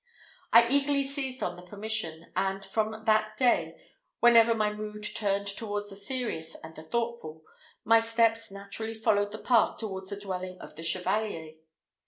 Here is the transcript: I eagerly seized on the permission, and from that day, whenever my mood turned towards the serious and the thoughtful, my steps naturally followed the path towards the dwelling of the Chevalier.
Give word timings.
I 0.51 0.67
eagerly 0.67 1.03
seized 1.03 1.43
on 1.43 1.55
the 1.57 1.61
permission, 1.61 2.31
and 2.35 2.65
from 2.65 3.05
that 3.05 3.37
day, 3.37 3.79
whenever 4.19 4.55
my 4.55 4.73
mood 4.73 5.03
turned 5.03 5.45
towards 5.45 5.91
the 5.91 5.95
serious 5.95 6.55
and 6.63 6.73
the 6.73 6.81
thoughtful, 6.81 7.43
my 7.83 7.99
steps 7.99 8.49
naturally 8.49 8.95
followed 8.95 9.31
the 9.31 9.37
path 9.37 9.77
towards 9.77 10.09
the 10.09 10.19
dwelling 10.19 10.57
of 10.59 10.75
the 10.75 10.81
Chevalier. 10.81 11.53